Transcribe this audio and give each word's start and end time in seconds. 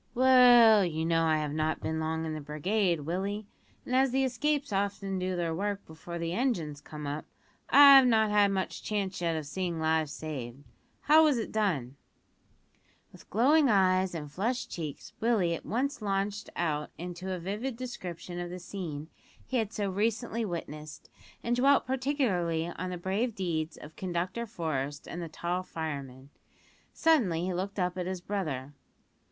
"Well, 0.15 0.83
you 0.83 1.05
know 1.05 1.25
I 1.25 1.37
have 1.37 1.53
not 1.53 1.79
been 1.79 1.99
long 1.99 2.25
in 2.25 2.33
the 2.33 2.41
brigade, 2.41 3.01
Willie, 3.01 3.45
and 3.85 3.95
as 3.95 4.09
the 4.09 4.23
escapes 4.23 4.73
often 4.73 5.19
do 5.19 5.35
their 5.35 5.53
work 5.53 5.85
before 5.85 6.17
the 6.17 6.33
engines 6.33 6.81
come 6.81 7.05
up, 7.05 7.23
I've 7.69 8.07
not 8.07 8.31
had 8.31 8.49
much 8.49 8.81
chance 8.81 9.21
yet 9.21 9.35
of 9.35 9.45
seeing 9.45 9.79
lives 9.79 10.11
saved. 10.11 10.63
How 11.01 11.23
was 11.23 11.37
it 11.37 11.51
done?" 11.51 11.97
With 13.11 13.29
glowing 13.29 13.69
eyes 13.69 14.15
and 14.15 14.31
flushed 14.31 14.71
cheeks 14.71 15.13
Willie 15.19 15.53
at 15.53 15.67
once 15.67 16.01
launched 16.01 16.49
out 16.55 16.89
into 16.97 17.31
a 17.31 17.37
vivid 17.37 17.77
description 17.77 18.39
of 18.39 18.49
the 18.49 18.57
scene 18.57 19.07
he 19.45 19.57
had 19.57 19.71
so 19.71 19.87
recently 19.91 20.43
witnessed, 20.43 21.11
and 21.43 21.55
dwelt 21.55 21.85
particularly 21.85 22.65
on 22.65 22.89
the 22.89 22.97
brave 22.97 23.35
deeds 23.35 23.77
of 23.77 23.95
Conductor 23.95 24.47
Forest 24.47 25.07
and 25.07 25.21
the 25.21 25.29
tall 25.29 25.61
fireman. 25.61 26.31
Suddenly 26.91 27.43
he 27.45 27.53
looked 27.53 27.77
up 27.77 27.99
at 27.99 28.07
his 28.07 28.19
brother. 28.19 28.73